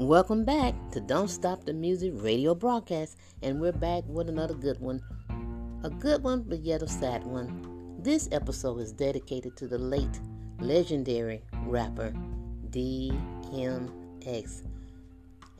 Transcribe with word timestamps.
Welcome 0.00 0.44
back 0.46 0.74
to 0.92 1.00
Don't 1.00 1.28
Stop 1.28 1.64
the 1.64 1.74
Music 1.74 2.12
radio 2.14 2.54
broadcast, 2.54 3.18
and 3.42 3.60
we're 3.60 3.70
back 3.70 4.02
with 4.06 4.30
another 4.30 4.54
good 4.54 4.80
one. 4.80 5.02
A 5.84 5.90
good 5.90 6.22
one, 6.22 6.42
but 6.48 6.60
yet 6.60 6.80
a 6.80 6.88
sad 6.88 7.22
one. 7.22 7.98
This 7.98 8.26
episode 8.32 8.80
is 8.80 8.92
dedicated 8.92 9.58
to 9.58 9.68
the 9.68 9.76
late, 9.76 10.18
legendary 10.58 11.42
rapper 11.66 12.14
DMX 12.70 14.62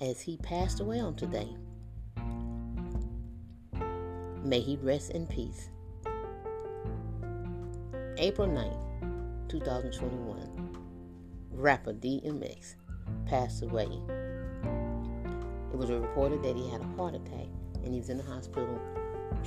as 0.00 0.22
he 0.22 0.38
passed 0.38 0.80
away 0.80 1.00
on 1.00 1.16
today. 1.16 1.54
May 4.42 4.60
he 4.60 4.78
rest 4.78 5.10
in 5.10 5.26
peace. 5.26 5.68
April 8.16 8.48
9th, 8.48 9.50
2021, 9.50 10.78
rapper 11.52 11.92
DMX 11.92 12.76
passed 13.26 13.62
away. 13.62 13.88
It 15.72 15.76
was 15.76 15.90
reported 15.90 16.42
that 16.42 16.56
he 16.56 16.68
had 16.68 16.80
a 16.80 16.96
heart 16.96 17.14
attack 17.14 17.46
and 17.82 17.92
he 17.92 17.98
was 18.00 18.10
in 18.10 18.16
the 18.16 18.24
hospital 18.24 18.80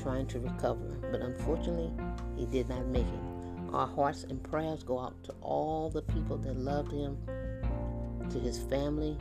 trying 0.02 0.26
to 0.28 0.40
recover, 0.40 0.98
but 1.12 1.22
unfortunately, 1.22 1.92
he 2.38 2.46
did 2.46 2.70
not 2.70 2.88
make 2.88 3.06
it. 3.06 3.74
Our 3.74 3.88
hearts 3.88 4.24
and 4.24 4.42
prayers 4.44 4.84
go 4.84 5.00
out 5.00 5.24
to 5.26 5.34
all 5.42 5.90
the 5.90 6.02
people 6.02 6.38
that 6.38 6.58
loved 6.58 6.92
him, 6.92 7.18
to 8.30 8.40
his 8.40 8.60
family, 8.60 9.18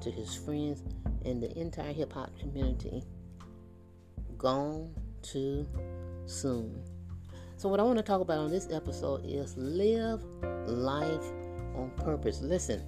to 0.00 0.10
his 0.10 0.34
friends, 0.34 0.82
and 1.24 1.42
the 1.42 1.58
entire 1.58 1.92
hip 1.92 2.12
hop 2.12 2.38
community. 2.38 3.02
Gone 4.36 4.94
too 5.22 5.66
soon. 6.26 6.82
So, 7.56 7.68
what 7.68 7.80
I 7.80 7.82
want 7.82 7.98
to 7.98 8.02
talk 8.02 8.20
about 8.20 8.38
on 8.38 8.50
this 8.50 8.68
episode 8.70 9.24
is 9.24 9.56
live 9.56 10.22
life 10.66 11.24
on 11.74 11.90
purpose. 11.96 12.42
Listen, 12.42 12.82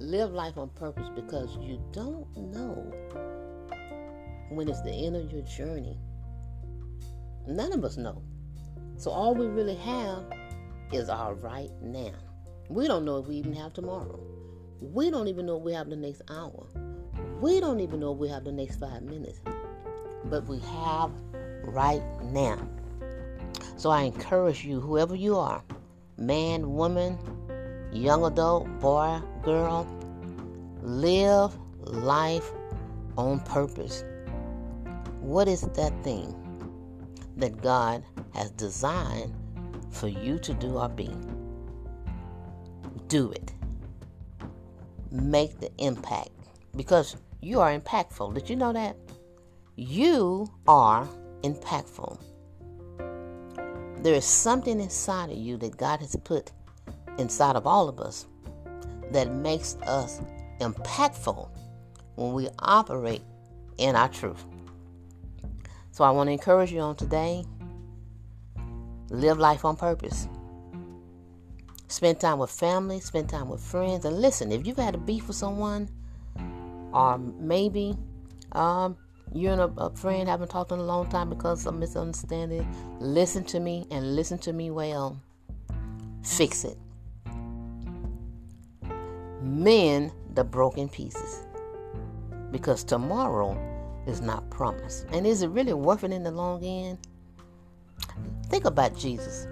live 0.00 0.32
life 0.32 0.56
on 0.56 0.70
purpose 0.70 1.08
because 1.14 1.58
you 1.60 1.78
don't 1.92 2.26
know 2.36 2.90
when 4.50 4.68
it's 4.68 4.80
the 4.80 4.92
end 4.92 5.14
of 5.14 5.30
your 5.30 5.42
journey. 5.42 5.98
None 7.46 7.72
of 7.72 7.84
us 7.84 7.96
know. 7.96 8.22
So, 8.96 9.10
all 9.10 9.34
we 9.34 9.46
really 9.46 9.76
have 9.76 10.24
is 10.92 11.08
our 11.08 11.34
right 11.34 11.70
now. 11.82 12.12
We 12.68 12.86
don't 12.86 13.04
know 13.04 13.18
if 13.18 13.26
we 13.26 13.36
even 13.36 13.52
have 13.54 13.72
tomorrow. 13.72 14.18
We 14.80 15.10
don't 15.10 15.28
even 15.28 15.46
know 15.46 15.58
if 15.58 15.62
we 15.62 15.72
have 15.74 15.90
the 15.90 15.96
next 15.96 16.22
hour. 16.30 16.66
We 17.40 17.60
don't 17.60 17.80
even 17.80 18.00
know 18.00 18.12
if 18.12 18.18
we 18.18 18.28
have 18.28 18.44
the 18.44 18.52
next 18.52 18.80
five 18.80 19.02
minutes. 19.02 19.40
But 20.24 20.46
we 20.46 20.58
have 20.60 21.10
right 21.64 22.02
now. 22.24 22.58
So 23.76 23.90
I 23.90 24.02
encourage 24.02 24.64
you, 24.64 24.80
whoever 24.80 25.14
you 25.14 25.36
are, 25.36 25.62
man, 26.16 26.72
woman, 26.72 27.18
young 27.92 28.24
adult, 28.24 28.68
boy, 28.80 29.20
girl, 29.42 29.86
live 30.82 31.56
life 31.80 32.50
on 33.16 33.40
purpose. 33.40 34.04
What 35.20 35.48
is 35.48 35.62
that 35.62 35.92
thing 36.02 36.34
that 37.36 37.60
God 37.62 38.04
has 38.34 38.50
designed 38.52 39.34
for 39.90 40.08
you 40.08 40.38
to 40.38 40.54
do 40.54 40.78
or 40.78 40.88
be? 40.88 41.10
Do 43.08 43.32
it. 43.32 43.52
Make 45.10 45.58
the 45.58 45.70
impact 45.78 46.30
because 46.76 47.16
you 47.40 47.60
are 47.60 47.76
impactful. 47.76 48.34
Did 48.34 48.48
you 48.48 48.56
know 48.56 48.72
that? 48.72 48.96
You 49.76 50.48
are 50.68 51.08
impactful. 51.42 52.20
There 54.02 54.14
is 54.14 54.24
something 54.24 54.80
inside 54.80 55.30
of 55.30 55.36
you 55.36 55.56
that 55.58 55.76
God 55.76 56.00
has 56.00 56.16
put 56.24 56.52
inside 57.20 57.56
of 57.56 57.66
all 57.66 57.88
of 57.88 58.00
us 58.00 58.26
that 59.12 59.30
makes 59.32 59.76
us 59.86 60.20
impactful 60.60 61.48
when 62.16 62.32
we 62.32 62.48
operate 62.58 63.22
in 63.78 63.96
our 63.96 64.08
truth. 64.08 64.44
So 65.92 66.04
I 66.04 66.10
want 66.10 66.28
to 66.28 66.32
encourage 66.32 66.72
you 66.72 66.80
on 66.80 66.96
today 66.96 67.44
live 69.10 69.38
life 69.38 69.64
on 69.64 69.76
purpose. 69.76 70.28
Spend 71.88 72.20
time 72.20 72.38
with 72.38 72.50
family, 72.50 73.00
spend 73.00 73.28
time 73.28 73.48
with 73.48 73.60
friends, 73.60 74.04
and 74.04 74.20
listen. 74.20 74.52
If 74.52 74.66
you've 74.66 74.76
had 74.76 74.94
a 74.94 74.98
beef 74.98 75.26
with 75.26 75.36
someone, 75.36 75.88
or 76.92 77.18
maybe 77.18 77.96
um, 78.52 78.96
you 79.32 79.50
and 79.50 79.60
a, 79.60 79.72
a 79.76 79.90
friend 79.96 80.28
haven't 80.28 80.48
talked 80.48 80.70
in 80.70 80.78
a 80.78 80.84
long 80.84 81.08
time 81.08 81.28
because 81.28 81.66
of 81.66 81.74
misunderstanding, 81.74 82.66
listen 83.00 83.42
to 83.44 83.58
me 83.58 83.86
and 83.90 84.14
listen 84.14 84.38
to 84.38 84.52
me 84.52 84.70
well. 84.70 85.20
Fix 86.22 86.64
it. 86.64 86.78
Mend 89.42 90.12
the 90.34 90.44
broken 90.44 90.88
pieces. 90.88 91.46
Because 92.50 92.84
tomorrow 92.84 93.58
is 94.06 94.20
not 94.20 94.48
promised. 94.50 95.06
And 95.12 95.26
is 95.26 95.42
it 95.42 95.48
really 95.48 95.72
worth 95.72 96.04
it 96.04 96.12
in 96.12 96.22
the 96.22 96.30
long 96.30 96.64
end? 96.64 96.98
Think 98.48 98.64
about 98.64 98.96
Jesus. 98.96 99.46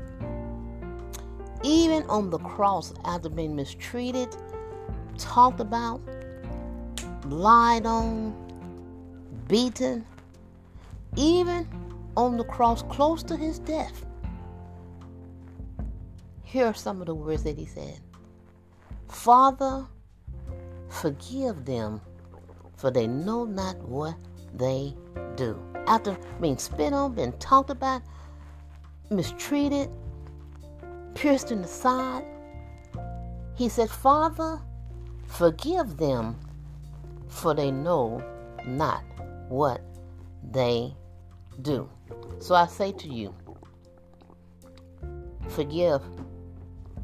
Even 1.62 2.03
on 2.04 2.31
the 2.31 2.38
cross, 2.38 2.93
after 3.04 3.28
being 3.28 3.56
mistreated, 3.56 4.37
talked 5.16 5.60
about, 5.60 6.00
lied 7.26 7.87
on, 7.87 8.34
beaten, 9.49 10.05
even 11.16 11.69
on 12.16 12.37
the 12.37 12.44
cross 12.44 12.82
close 12.82 13.22
to 13.25 13.37
his 13.37 13.59
death. 13.59 14.05
Here 16.43 16.66
are 16.66 16.75
some 16.75 17.00
of 17.00 17.06
the 17.06 17.15
words 17.15 17.43
that 17.44 17.59
he 17.59 17.66
said 17.66 18.00
Father, 19.08 19.86
forgive 20.88 21.64
them, 21.64 22.00
for 22.76 22.91
they 22.91 23.06
know 23.06 23.44
not 23.44 23.76
what 23.78 24.14
they 24.54 24.94
do. 25.36 25.58
After 25.86 26.16
being 26.41 26.58
spit 26.58 26.92
on, 26.92 27.14
being 27.14 27.32
talked 27.38 27.70
about, 27.70 28.02
mistreated, 29.10 29.91
pierced 31.14 31.50
in 31.50 31.62
the 31.62 31.69
side, 31.69 32.24
he 33.54 33.69
said, 33.69 33.91
Father, 33.91 34.60
forgive 35.26 35.96
them, 35.96 36.36
for 37.28 37.54
they 37.54 37.70
know 37.70 38.22
not 38.66 39.02
what 39.48 39.80
they 40.52 40.94
do. 41.62 41.88
So 42.38 42.54
I 42.54 42.66
say 42.66 42.92
to 42.92 43.08
you, 43.08 43.34
forgive 45.48 46.02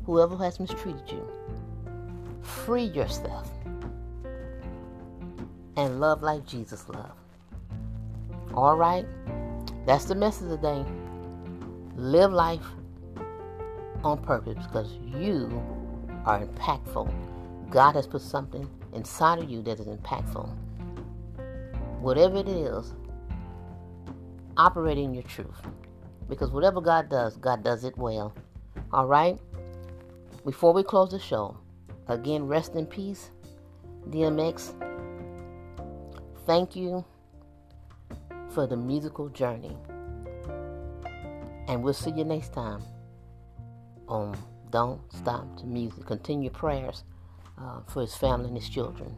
whoever 0.04 0.36
has 0.36 0.60
mistreated 0.60 1.10
you. 1.10 1.26
Free 2.44 2.84
yourself 2.84 3.50
and 5.76 5.98
love 5.98 6.22
like 6.22 6.46
Jesus 6.46 6.88
loved. 6.88 7.18
All 8.54 8.76
right? 8.76 9.06
That's 9.86 10.04
the 10.04 10.14
message 10.14 10.48
today. 10.48 10.84
Live 11.96 12.32
life 12.32 12.64
on 14.04 14.22
purpose 14.22 14.64
because 14.66 14.92
you 15.04 15.62
are 16.24 16.46
impactful. 16.46 17.12
God 17.70 17.96
has 17.96 18.06
put 18.06 18.22
something 18.22 18.70
inside 18.92 19.40
of 19.40 19.50
you 19.50 19.62
that 19.62 19.80
is 19.80 19.86
impactful 19.86 20.48
whatever 22.04 22.36
it 22.36 22.48
is, 22.48 22.92
operate 24.58 24.98
in 24.98 25.14
your 25.14 25.22
truth. 25.22 25.56
Because 26.28 26.50
whatever 26.50 26.82
God 26.82 27.08
does, 27.08 27.36
God 27.38 27.64
does 27.64 27.82
it 27.84 27.96
well. 27.96 28.34
All 28.92 29.06
right? 29.06 29.38
Before 30.44 30.74
we 30.74 30.82
close 30.82 31.10
the 31.10 31.18
show, 31.18 31.56
again, 32.08 32.46
rest 32.46 32.74
in 32.74 32.86
peace, 32.86 33.30
DMX. 34.10 34.72
Thank 36.46 36.76
you 36.76 37.04
for 38.50 38.66
the 38.66 38.76
musical 38.76 39.28
journey. 39.28 39.76
And 41.68 41.82
we'll 41.82 41.94
see 41.94 42.10
you 42.10 42.24
next 42.24 42.52
time 42.52 42.82
on 44.08 44.36
Don't 44.70 45.00
Stop 45.12 45.58
the 45.58 45.66
Music. 45.66 46.04
Continue 46.06 46.50
prayers 46.50 47.04
uh, 47.58 47.80
for 47.88 48.02
his 48.02 48.14
family 48.14 48.48
and 48.48 48.56
his 48.56 48.68
children. 48.68 49.14